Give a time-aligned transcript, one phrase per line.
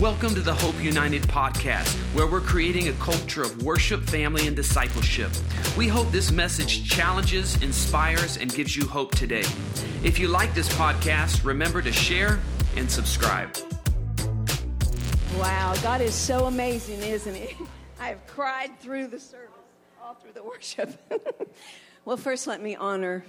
[0.00, 4.54] Welcome to the Hope United podcast, where we're creating a culture of worship, family, and
[4.54, 5.32] discipleship.
[5.76, 9.42] We hope this message challenges, inspires, and gives you hope today.
[10.04, 12.38] If you like this podcast, remember to share
[12.76, 13.56] and subscribe.
[15.36, 17.56] Wow, God is so amazing, isn't He?
[18.00, 19.50] I have cried through the service,
[20.00, 20.96] all through the worship.
[22.04, 23.24] well, first, let me honor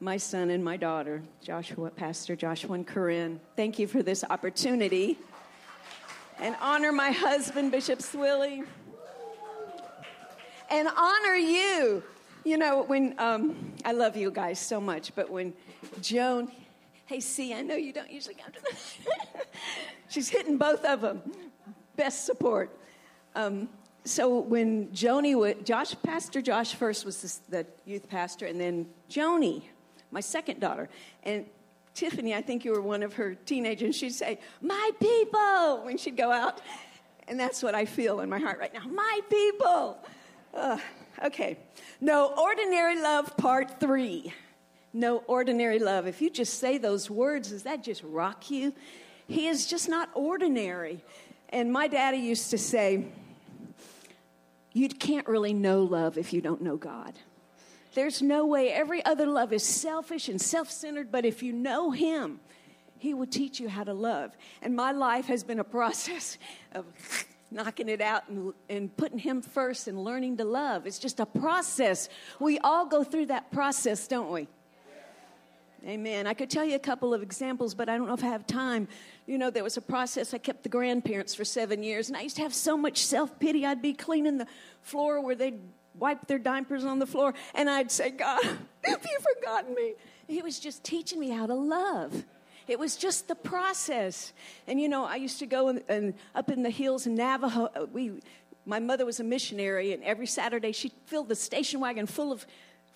[0.00, 3.38] my son and my daughter, Joshua, Pastor Joshua and Corinne.
[3.54, 5.16] Thank you for this opportunity
[6.40, 8.64] and honor my husband, Bishop Swilly,
[10.70, 12.02] and honor you.
[12.44, 15.52] You know, when um, I love you guys so much, but when
[16.00, 16.50] Joan,
[17.06, 18.76] hey, see, I know you don't usually come to the.
[20.08, 21.22] She's hitting both of them.
[21.96, 22.78] Best support.
[23.34, 23.68] Um,
[24.04, 29.62] so when Joni, Josh, Pastor Josh first was the youth pastor, and then Joni,
[30.10, 30.88] my second daughter,
[31.24, 31.44] and
[31.98, 36.16] Tiffany, I think you were one of her teenagers, she'd say, My people, when she'd
[36.16, 36.60] go out.
[37.26, 38.84] And that's what I feel in my heart right now.
[38.88, 39.98] My people.
[40.54, 40.78] Uh,
[41.24, 41.58] okay.
[42.00, 44.32] No ordinary love, part three.
[44.92, 46.06] No ordinary love.
[46.06, 48.72] If you just say those words, does that just rock you?
[49.26, 51.04] He is just not ordinary.
[51.48, 53.06] And my daddy used to say,
[54.72, 57.18] You can't really know love if you don't know God.
[57.94, 58.70] There's no way.
[58.70, 62.40] Every other love is selfish and self centered, but if you know Him,
[62.98, 64.36] He will teach you how to love.
[64.62, 66.38] And my life has been a process
[66.72, 66.84] of
[67.50, 70.86] knocking it out and, and putting Him first and learning to love.
[70.86, 72.08] It's just a process.
[72.38, 74.48] We all go through that process, don't we?
[75.86, 76.26] Amen.
[76.26, 78.46] I could tell you a couple of examples, but I don't know if I have
[78.46, 78.88] time.
[79.26, 80.34] You know, there was a process.
[80.34, 83.38] I kept the grandparents for seven years, and I used to have so much self
[83.38, 83.64] pity.
[83.64, 84.48] I'd be cleaning the
[84.82, 85.60] floor where they'd
[85.98, 88.42] wipe their diapers on the floor, and I'd say, God,
[88.84, 89.94] have you forgotten me?
[90.26, 92.24] He was just teaching me how to love.
[92.66, 94.34] It was just the process.
[94.66, 97.88] And you know, I used to go and, up in the hills in Navajo.
[97.92, 98.20] We,
[98.66, 102.46] my mother was a missionary, and every Saturday she'd fill the station wagon full of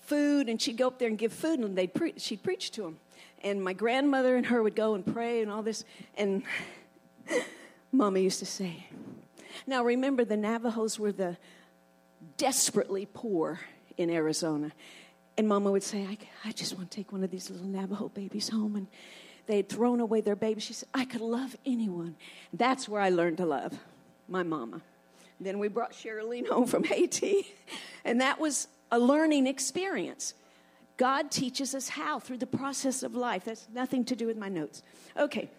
[0.03, 2.83] food, and she'd go up there and give food, and they'd pre- she'd preach to
[2.83, 2.99] them.
[3.43, 5.85] And my grandmother and her would go and pray and all this.
[6.17, 6.43] And
[7.93, 8.87] Mama used to say,
[9.67, 11.39] "Now remember, the Navajos were the
[12.37, 13.61] desperately poor
[13.97, 14.73] in Arizona.
[15.37, 18.09] And mama would say, I, I just want to take one of these little Navajo
[18.09, 18.77] babies home.
[18.77, 18.87] And
[19.47, 20.61] they had thrown away their baby.
[20.61, 22.17] She said, I could love anyone.
[22.53, 23.79] That's where I learned to love
[24.29, 24.83] my mama.
[25.41, 27.47] Then we brought Sherilyn home from Haiti,
[28.05, 30.35] and that was a learning experience.
[30.97, 33.45] God teaches us how through the process of life.
[33.45, 34.83] That's nothing to do with my notes.
[35.17, 35.51] Okay.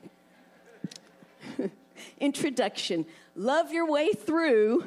[2.20, 4.86] Introduction Love your way through,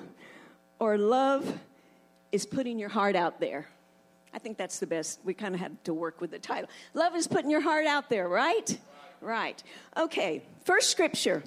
[0.78, 1.58] or love
[2.32, 3.66] is putting your heart out there.
[4.32, 5.20] I think that's the best.
[5.24, 6.68] We kind of had to work with the title.
[6.92, 8.78] Love is putting your heart out there, right?
[9.20, 9.62] Right.
[9.96, 11.42] Okay, first scripture.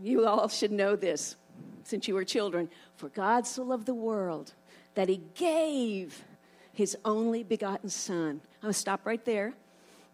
[0.00, 1.36] You all should know this
[1.84, 2.70] since you were children.
[2.96, 4.54] For God so loved the world
[4.94, 6.24] that he gave
[6.72, 8.40] his only begotten Son.
[8.40, 9.52] I'm going to stop right there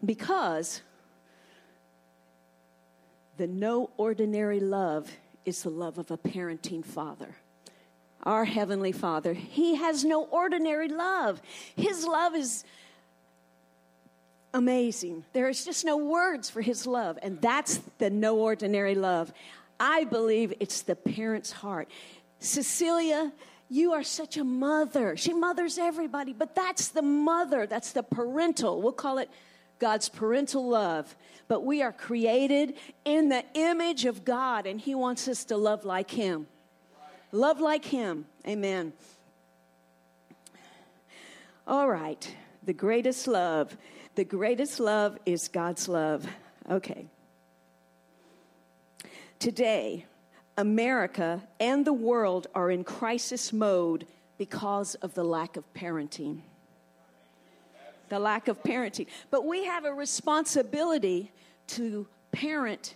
[0.03, 0.81] because
[3.37, 5.09] the no ordinary love
[5.45, 7.35] is the love of a parenting father
[8.27, 9.33] our Heavenly Father.
[9.33, 11.41] He has no ordinary love.
[11.77, 12.65] His love is
[14.53, 15.23] amazing.
[15.31, 19.31] There is just no words for His love, and that's the no ordinary love.
[19.79, 21.87] I believe it's the parent's heart.
[22.39, 23.31] Cecilia,
[23.69, 25.15] you are such a mother.
[25.15, 28.81] She mothers everybody, but that's the mother, that's the parental.
[28.81, 29.29] We'll call it
[29.79, 31.15] God's parental love.
[31.47, 32.73] But we are created
[33.05, 36.47] in the image of God, and He wants us to love like Him.
[37.37, 38.25] Love like Him.
[38.47, 38.93] Amen.
[41.67, 42.35] All right.
[42.63, 43.77] The greatest love.
[44.15, 46.27] The greatest love is God's love.
[46.67, 47.05] Okay.
[49.37, 50.07] Today,
[50.57, 54.07] America and the world are in crisis mode
[54.39, 56.39] because of the lack of parenting.
[58.09, 59.05] The lack of parenting.
[59.29, 61.31] But we have a responsibility
[61.67, 62.95] to parent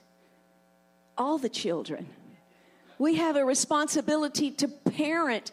[1.16, 2.08] all the children
[3.02, 5.52] we have a responsibility to parent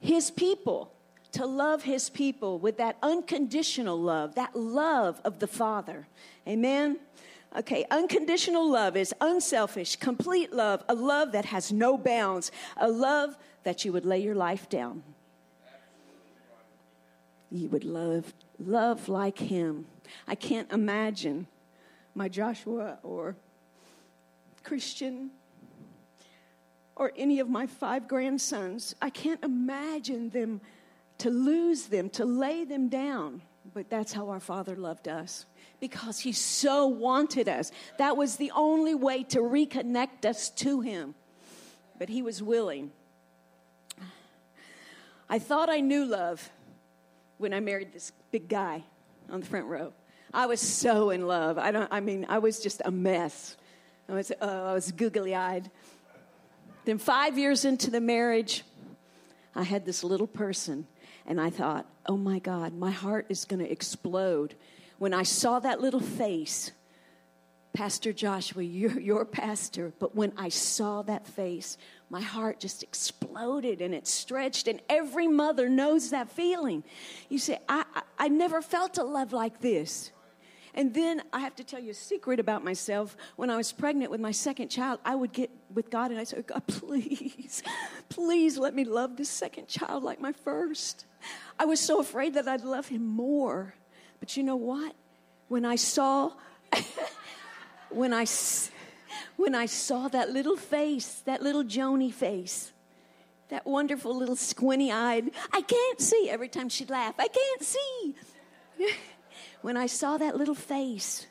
[0.00, 0.92] his people,
[1.30, 6.08] to love his people with that unconditional love, that love of the Father.
[6.48, 6.98] Amen?
[7.56, 13.38] Okay, unconditional love is unselfish, complete love, a love that has no bounds, a love
[13.62, 15.04] that you would lay your life down.
[17.52, 19.86] You would love love like him.
[20.26, 21.46] I can't imagine
[22.16, 23.36] my Joshua or
[24.64, 25.30] Christian
[26.98, 28.94] or any of my five grandsons.
[29.00, 30.60] I can't imagine them
[31.18, 33.42] to lose them, to lay them down.
[33.74, 35.46] But that's how our Father loved us
[35.80, 37.70] because He so wanted us.
[37.98, 41.14] That was the only way to reconnect us to Him.
[41.98, 42.92] but he was willing.
[45.28, 46.48] I thought I knew love
[47.36, 48.84] when I married this big guy
[49.30, 49.92] on the front row.
[50.32, 51.58] I was so in love.
[51.58, 51.88] I don't.
[51.92, 53.56] I mean, I was just a mess.
[54.08, 54.30] I was.
[54.30, 55.70] Uh, I was googly eyed.
[56.88, 58.64] Then five years into the marriage,
[59.54, 60.86] I had this little person,
[61.26, 64.54] and I thought, "Oh my God, my heart is going to explode."
[64.96, 66.72] When I saw that little face,
[67.74, 71.76] Pastor Joshua, you're your pastor, but when I saw that face,
[72.08, 76.84] my heart just exploded and it stretched, and every mother knows that feeling.
[77.28, 80.10] You say, I, I, I never felt a love like this.
[80.78, 83.16] And then I have to tell you a secret about myself.
[83.34, 86.22] When I was pregnant with my second child, I would get with God and I
[86.22, 87.64] said, God, please,
[88.08, 91.04] please let me love this second child like my first.
[91.58, 93.74] I was so afraid that I'd love him more.
[94.20, 94.94] But you know what?
[95.48, 96.30] When I saw,
[97.90, 98.24] when I,
[99.36, 102.72] when I saw that little face, that little Joni face,
[103.48, 108.14] that wonderful little squinty eyed, I can't see every time she'd laugh, I can't see.
[109.62, 111.26] when I saw that little face,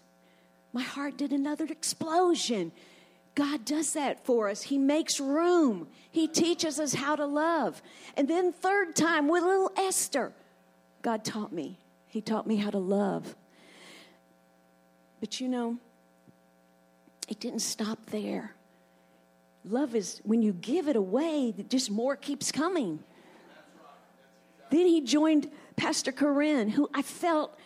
[0.74, 2.72] my heart did another explosion.
[3.36, 4.64] God does that for us.
[4.64, 5.88] He makes room.
[6.12, 7.82] He teaches us how to love.
[8.16, 10.34] And then, third time, with little Esther,
[11.02, 11.78] God taught me.
[12.08, 13.36] He taught me how to love.
[15.20, 15.78] But you know,
[17.28, 18.56] it didn't stop there.
[19.64, 23.00] Love is when you give it away, just more keeps coming.
[24.70, 27.58] Then he joined Pastor Corinne, who I felt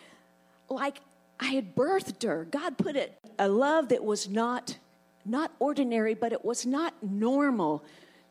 [0.68, 1.00] like
[1.40, 2.46] I had birthed her.
[2.50, 4.76] God put it a love that was not
[5.24, 7.84] not ordinary, but it was not normal.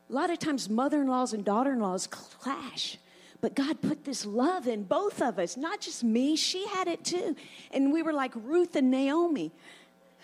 [0.10, 2.98] A lot of times mother-in-laws and daughter-in-laws clash.
[3.40, 7.04] But God put this love in both of us, not just me, she had it
[7.04, 7.36] too.
[7.72, 9.52] And we were like Ruth and Naomi.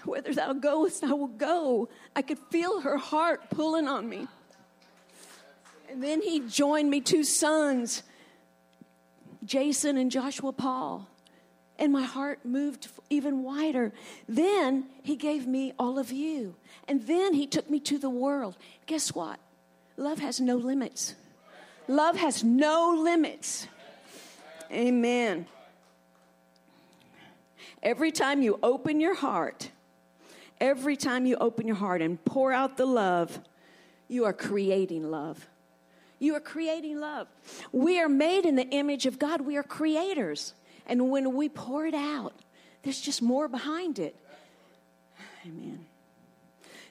[0.06, 1.90] Whither thou goest, I will go.
[2.16, 4.28] I could feel her heart pulling on me.
[5.90, 8.04] And then he joined me two sons,
[9.46, 11.08] Jason and Joshua Paul
[11.80, 13.94] and my heart moved even wider.
[14.28, 16.56] Then he gave me all of you.
[16.88, 18.58] And then he took me to the world.
[18.86, 19.40] Guess what?
[19.98, 21.16] Love has no limits.
[21.88, 23.68] Love has no limits.
[24.72, 25.48] Amen.
[27.82, 29.70] Every time you open your heart,
[30.60, 33.40] every time you open your heart and pour out the love,
[34.08, 35.48] you are creating love.
[36.20, 37.28] You are creating love.
[37.72, 39.42] We are made in the image of God.
[39.42, 40.54] We are creators.
[40.88, 42.34] And when we pour it out,
[42.82, 44.16] there's just more behind it.
[45.46, 45.86] Amen.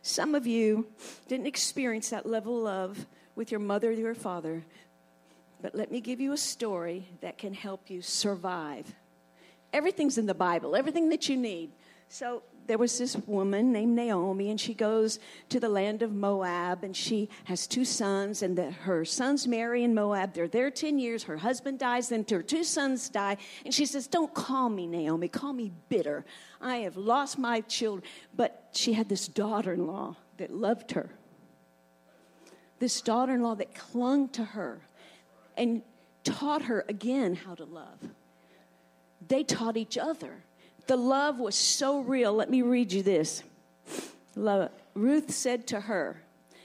[0.03, 0.87] Some of you
[1.27, 4.65] didn't experience that level of love with your mother or your father,
[5.61, 8.95] but let me give you a story that can help you survive.
[9.73, 11.73] Everything's in the Bible, everything that you need.
[12.09, 15.19] So there was this woman named Naomi, and she goes
[15.49, 19.85] to the land of Moab, and she has two sons, and the, her sons marry
[19.85, 20.35] in Moab.
[20.35, 21.25] They're there 10 years.
[21.25, 23.37] Her husband dies, then her two sons die.
[23.65, 26.25] And she says, Don't call me Naomi, call me bitter.
[26.61, 28.05] I have lost my children.
[28.35, 31.11] But she had this daughter in law that loved her,
[32.79, 34.81] this daughter in law that clung to her
[35.57, 35.83] and
[36.25, 37.99] taught her again how to love.
[39.27, 40.45] They taught each other.
[40.87, 42.33] The love was so real.
[42.33, 43.43] Let me read you this.
[44.95, 46.23] Ruth said to her,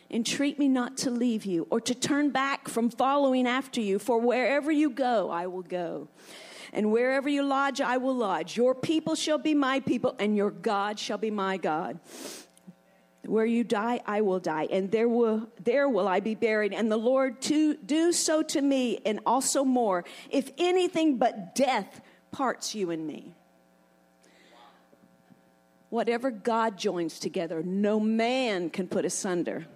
[0.10, 4.20] Entreat me not to leave you or to turn back from following after you, for
[4.20, 6.10] wherever you go, I will go.
[6.74, 8.58] And wherever you lodge, I will lodge.
[8.58, 12.00] Your people shall be my people, and your God shall be my God.
[13.26, 16.74] Where you die, I will die, and there will there will I be buried.
[16.74, 22.02] And the Lord to do so to me, and also more, if anything but death
[22.32, 23.34] parts you and me.
[25.92, 29.68] Whatever God joins together, no man can put asunder.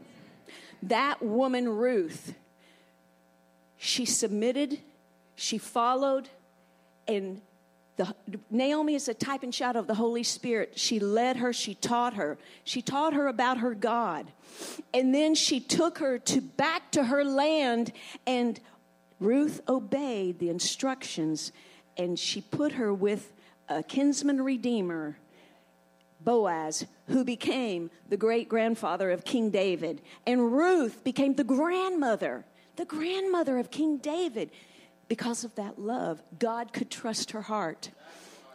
[0.81, 2.33] That woman, Ruth,
[3.75, 4.79] she submitted,
[5.35, 6.29] she followed,
[7.05, 7.41] and
[7.97, 8.15] the,
[8.49, 10.79] Naomi is a type and shadow of the Holy Spirit.
[10.79, 12.37] She led her, she taught her.
[12.63, 14.31] She taught her about her God.
[14.93, 17.91] And then she took her to back to her land
[18.25, 18.57] and
[19.19, 21.51] Ruth obeyed the instructions
[21.97, 23.33] and she put her with
[23.67, 25.17] a kinsman redeemer
[26.25, 30.01] Boaz, who became the great grandfather of King David.
[30.27, 32.43] And Ruth became the grandmother,
[32.75, 34.49] the grandmother of King David.
[35.07, 37.91] Because of that love, God could trust her heart.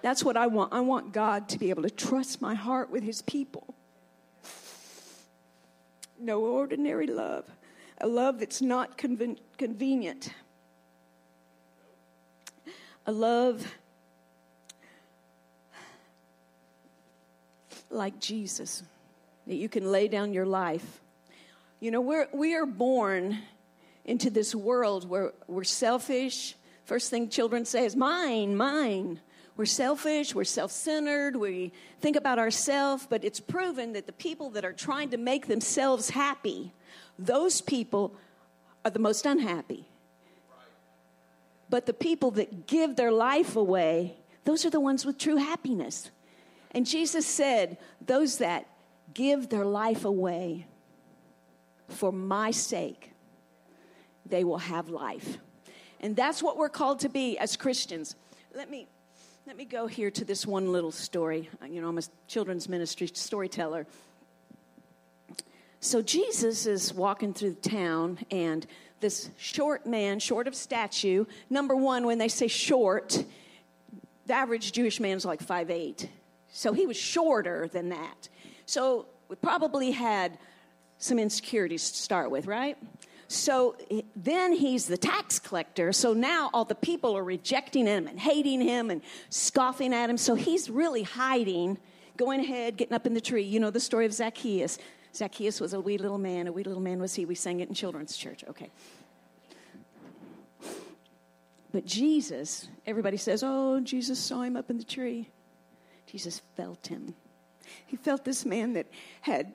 [0.03, 0.73] That's what I want.
[0.73, 3.75] I want God to be able to trust my heart with his people.
[6.19, 7.49] No ordinary love,
[7.99, 10.35] a love that's not conven- convenient,
[13.07, 13.67] a love
[17.91, 18.83] like Jesus,
[19.47, 21.01] that you can lay down your life.
[21.81, 23.39] You know, we're, we are born
[24.05, 26.55] into this world where we're selfish.
[26.85, 29.21] First thing children say is, mine, mine.
[29.57, 34.51] We're selfish, we're self centered, we think about ourselves, but it's proven that the people
[34.51, 36.73] that are trying to make themselves happy,
[37.19, 38.15] those people
[38.87, 39.87] are the most unhappy.
[41.69, 46.11] But the people that give their life away, those are the ones with true happiness.
[46.73, 48.67] And Jesus said, Those that
[49.13, 50.67] give their life away
[51.89, 53.13] for my sake,
[54.27, 55.39] they will have life.
[56.01, 58.17] And that's what we're called to be as Christians.
[58.55, 58.89] Let me
[59.47, 61.49] let me go here to this one little story.
[61.69, 63.87] You know, I'm a children's ministry storyteller.
[65.81, 68.67] So Jesus is walking through the town, and
[69.01, 73.25] this short man, short of stature, number one, when they say short,
[74.27, 76.09] the average Jewish man is like five eight.
[76.53, 78.29] So he was shorter than that.
[78.67, 80.39] So we probably had
[80.99, 82.77] some insecurities to start with, right?
[83.29, 85.93] So eh, then he's the tax collector.
[85.93, 90.17] So now all the people are rejecting him and hating him and scoffing at him.
[90.17, 91.79] So he's really hiding,
[92.17, 93.45] going ahead, getting up in the tree.
[93.45, 94.79] You know the story of Zacchaeus.
[95.15, 96.49] Zacchaeus was a wee little man.
[96.49, 97.25] A wee little man was he.
[97.25, 98.45] We sang it in children's church.
[98.49, 98.71] Okay.
[101.73, 105.29] But Jesus, everybody says, oh, Jesus saw him up in the tree.
[106.11, 107.15] Jesus felt him.
[107.87, 108.87] He felt this man that
[109.21, 109.53] had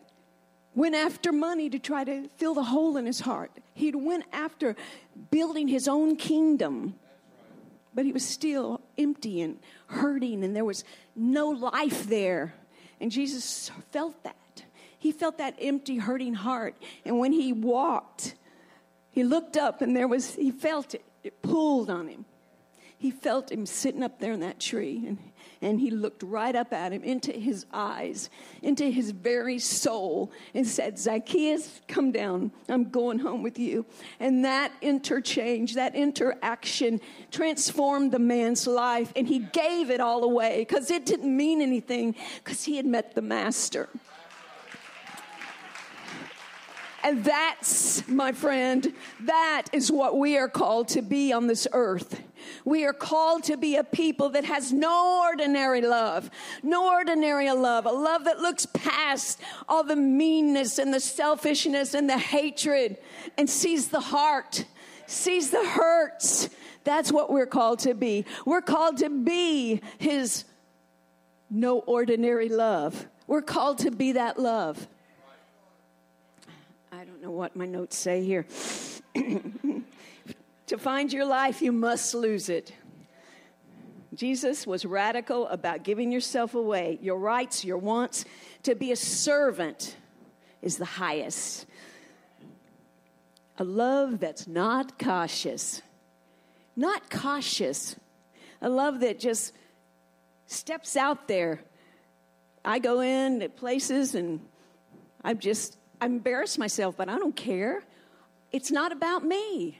[0.74, 3.52] went after money to try to fill the hole in his heart.
[3.74, 4.76] He'd went after
[5.32, 6.96] building his own kingdom.
[7.94, 10.84] But he was still empty and hurting and there was
[11.16, 12.54] no life there.
[13.02, 14.64] And Jesus felt that.
[14.98, 16.76] He felt that empty hurting heart.
[17.04, 18.36] And when he walked,
[19.12, 21.04] he looked up and there was he felt it.
[21.24, 22.26] It pulled on him.
[22.98, 25.18] He felt him sitting up there in that tree and
[25.66, 28.30] and he looked right up at him into his eyes,
[28.62, 32.52] into his very soul, and said, Zacchaeus, come down.
[32.70, 33.84] I'm going home with you.
[34.20, 40.60] And that interchange, that interaction transformed the man's life, and he gave it all away
[40.60, 43.90] because it didn't mean anything because he had met the master.
[47.06, 52.20] And that's, my friend, that is what we are called to be on this earth.
[52.66, 56.32] We are called to be a people that has no ordinary love,
[56.64, 62.10] no ordinary love, a love that looks past all the meanness and the selfishness and
[62.10, 62.98] the hatred
[63.38, 64.66] and sees the heart,
[65.06, 66.50] sees the hurts.
[66.86, 68.26] That's what we're called to be.
[68.48, 70.44] We're called to be His
[71.52, 73.06] no ordinary love.
[73.28, 74.88] We're called to be that love.
[77.36, 78.46] What my notes say here.
[80.68, 82.72] to find your life, you must lose it.
[84.14, 88.24] Jesus was radical about giving yourself away, your rights, your wants.
[88.64, 89.98] To be a servant
[90.62, 91.66] is the highest.
[93.58, 95.82] A love that's not cautious.
[96.78, 97.98] Not cautious.
[98.62, 99.52] A love that just
[100.46, 101.60] steps out there.
[102.64, 104.40] I go in at places and
[105.22, 107.84] I'm just I embarrass myself, but I don't care.
[108.52, 109.80] It's not about me.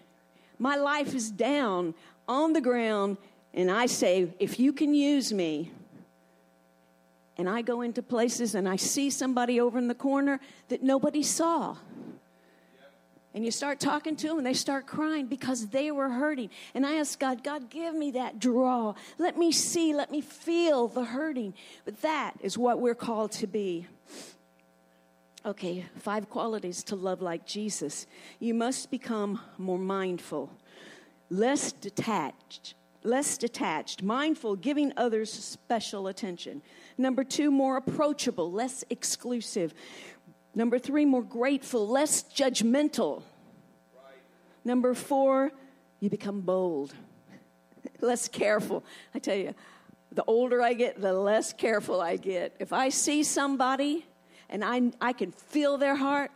[0.60, 1.94] My life is down
[2.28, 3.18] on the ground,
[3.54, 5.72] and I say, if you can use me,
[7.38, 11.22] and I go into places and I see somebody over in the corner that nobody
[11.22, 11.76] saw.
[13.34, 16.50] And you start talking to them and they start crying because they were hurting.
[16.74, 18.94] And I ask God, God, give me that draw.
[19.18, 21.54] Let me see, let me feel the hurting.
[21.84, 23.88] But that is what we're called to be.
[25.46, 28.08] Okay, five qualities to love like Jesus.
[28.40, 30.50] You must become more mindful,
[31.30, 32.74] less detached,
[33.04, 36.64] less detached, mindful, giving others special attention.
[36.98, 39.76] Number two, more approachable, less exclusive.
[40.56, 43.22] Number three, more grateful, less judgmental.
[43.94, 44.16] Right.
[44.64, 45.52] Number four,
[46.00, 46.96] you become bold,
[48.02, 48.84] less careful.
[49.14, 49.54] I tell you,
[50.12, 52.56] the older I get, the less careful I get.
[52.58, 54.08] If I see somebody
[54.50, 56.32] and I, I can feel their heart.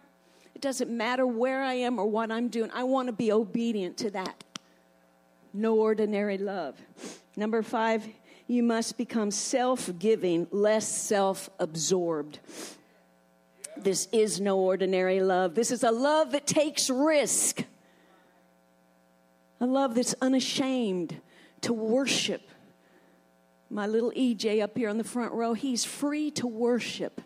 [0.55, 2.69] It doesn't matter where I am or what I'm doing.
[2.73, 4.43] I want to be obedient to that.
[5.53, 6.75] No ordinary love.
[7.35, 8.07] Number five,
[8.47, 12.39] you must become self giving, less self absorbed.
[13.77, 15.55] This is no ordinary love.
[15.55, 17.63] This is a love that takes risk,
[19.61, 21.21] a love that's unashamed
[21.61, 22.41] to worship.
[23.69, 27.21] My little EJ up here on the front row, he's free to worship.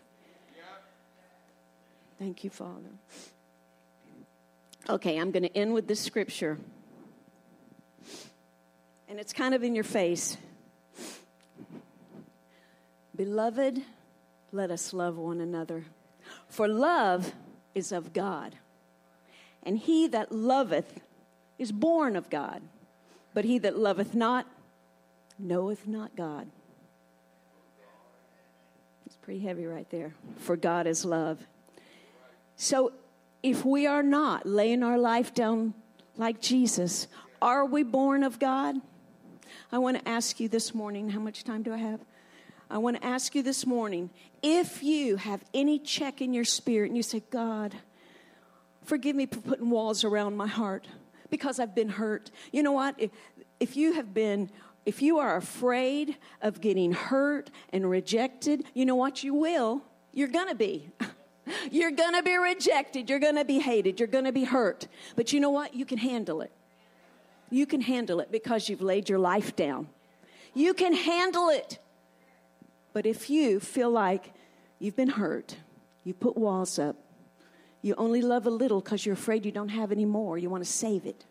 [2.18, 2.90] Thank you, Father.
[4.88, 6.58] Okay, I'm going to end with this scripture.
[9.08, 10.36] And it's kind of in your face.
[13.16, 13.82] Beloved,
[14.52, 15.84] let us love one another.
[16.48, 17.32] For love
[17.74, 18.56] is of God.
[19.62, 21.00] And he that loveth
[21.58, 22.62] is born of God.
[23.32, 24.46] But he that loveth not
[25.38, 26.46] knoweth not God.
[29.06, 30.14] It's pretty heavy right there.
[30.38, 31.46] For God is love.
[32.56, 32.92] So
[33.42, 35.74] if we are not laying our life down
[36.16, 37.08] like Jesus,
[37.42, 38.76] are we born of God?
[39.70, 42.00] I want to ask you this morning how much time do I have?
[42.70, 44.10] I want to ask you this morning
[44.42, 47.74] if you have any check in your spirit and you say, God,
[48.84, 50.86] forgive me for putting walls around my heart
[51.30, 52.30] because I've been hurt.
[52.52, 52.94] You know what?
[52.98, 53.10] If,
[53.60, 54.50] if you have been,
[54.86, 59.22] if you are afraid of getting hurt and rejected, you know what?
[59.22, 59.82] You will.
[60.12, 60.90] You're going to be.
[61.70, 63.08] You're going to be rejected.
[63.08, 63.98] You're going to be hated.
[64.00, 64.88] You're going to be hurt.
[65.16, 65.74] But you know what?
[65.74, 66.52] You can handle it.
[67.50, 69.88] You can handle it because you've laid your life down.
[70.54, 71.78] You can handle it.
[72.92, 74.32] But if you feel like
[74.78, 75.56] you've been hurt,
[76.04, 76.96] you put walls up,
[77.82, 80.64] you only love a little because you're afraid you don't have any more, you want
[80.64, 81.26] to save it.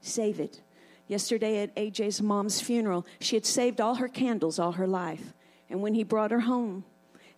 [0.00, 0.62] Save it.
[1.08, 5.34] Yesterday at AJ's mom's funeral, she had saved all her candles all her life.
[5.68, 6.84] And when he brought her home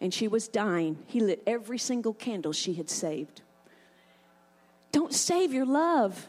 [0.01, 3.43] and she was dying, he lit every single candle she had saved.
[4.93, 6.29] Don't save your love.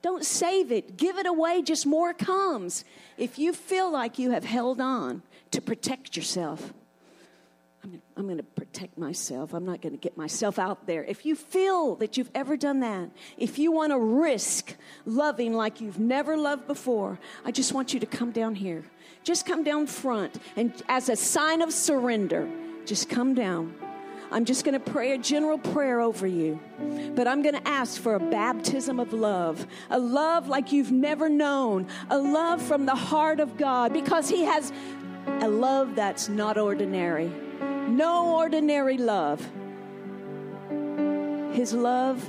[0.00, 0.96] Don't save it.
[0.96, 2.84] Give it away, just more comes.
[3.16, 6.72] If you feel like you have held on to protect yourself,
[7.82, 9.52] I'm, I'm going to protect myself.
[9.54, 11.04] I'm not going to get myself out there.
[11.04, 15.80] If you feel that you've ever done that, if you want to risk loving like
[15.80, 18.84] you've never loved before, I just want you to come down here.
[19.24, 22.48] Just come down front and as a sign of surrender,
[22.88, 23.74] just come down.
[24.30, 26.58] I'm just going to pray a general prayer over you.
[27.14, 31.28] But I'm going to ask for a baptism of love, a love like you've never
[31.28, 34.72] known, a love from the heart of God, because He has
[35.26, 37.30] a love that's not ordinary.
[37.88, 39.40] No ordinary love.
[41.52, 42.24] His love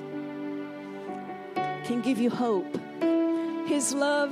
[1.85, 2.77] can give you hope.
[3.67, 4.31] His love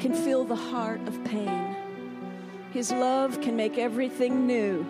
[0.00, 1.75] can fill the heart of pain.
[2.76, 4.84] His love can make everything new.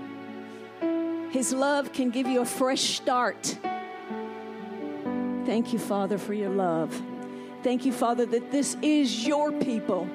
[1.30, 3.56] His love can give you a fresh start.
[5.46, 7.00] Thank you, Father, for your love.
[7.62, 10.08] Thank you, Father, that this is your people.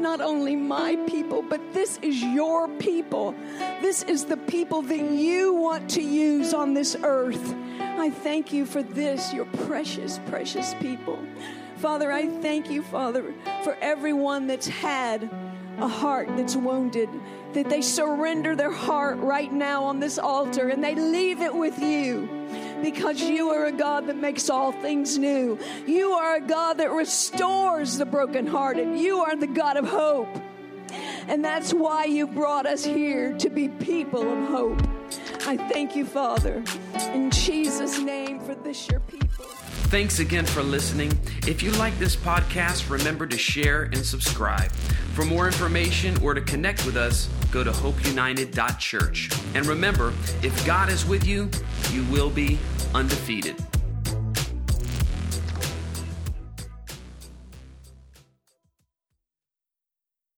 [0.00, 3.36] Not only my people, but this is your people.
[3.80, 7.54] This is the people that you want to use on this earth.
[7.78, 11.20] I thank you for this, your precious, precious people.
[11.76, 15.30] Father, I thank you, Father, for everyone that's had
[15.80, 17.08] a heart that's wounded,
[17.52, 21.78] that they surrender their heart right now on this altar and they leave it with
[21.78, 22.28] you
[22.82, 25.58] because you are a God that makes all things new.
[25.86, 28.98] You are a God that restores the brokenhearted.
[28.98, 30.28] You are the God of hope.
[31.26, 34.80] And that's why you brought us here to be people of hope.
[35.46, 36.62] I thank you, Father,
[37.12, 39.27] in Jesus' name for this, your people.
[39.88, 41.18] Thanks again for listening.
[41.46, 44.70] If you like this podcast, remember to share and subscribe.
[45.14, 49.30] For more information or to connect with us, go to hopeunited.church.
[49.54, 51.48] And remember, if God is with you,
[51.90, 52.58] you will be
[52.94, 53.56] undefeated.